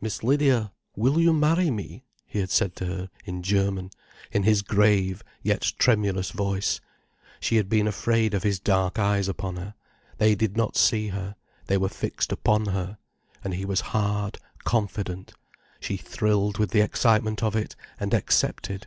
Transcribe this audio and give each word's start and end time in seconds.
"Miss 0.00 0.22
Lydia, 0.22 0.72
will 0.96 1.20
you 1.20 1.34
marry 1.34 1.70
me?" 1.70 2.02
he 2.24 2.38
had 2.38 2.48
said 2.50 2.74
to 2.76 2.86
her 2.86 3.10
in 3.26 3.42
German, 3.42 3.90
in 4.32 4.44
his 4.44 4.62
grave, 4.62 5.22
yet 5.42 5.74
tremulous 5.76 6.30
voice. 6.30 6.80
She 7.40 7.56
had 7.56 7.68
been 7.68 7.86
afraid 7.86 8.32
of 8.32 8.42
his 8.42 8.58
dark 8.58 8.98
eyes 8.98 9.28
upon 9.28 9.56
her. 9.56 9.74
They 10.16 10.34
did 10.34 10.56
not 10.56 10.78
see 10.78 11.08
her, 11.08 11.36
they 11.66 11.76
were 11.76 11.90
fixed 11.90 12.32
upon 12.32 12.68
her. 12.68 12.96
And 13.44 13.52
he 13.52 13.66
was 13.66 13.82
hard, 13.92 14.38
confident. 14.64 15.34
She 15.78 15.98
thrilled 15.98 16.56
with 16.56 16.70
the 16.70 16.80
excitement 16.80 17.42
of 17.42 17.54
it, 17.54 17.76
and 17.98 18.14
accepted. 18.14 18.86